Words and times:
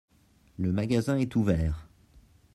Le 0.57 0.71
magasin 0.71 1.19
est 1.19 1.35
ouvert. 1.35 1.87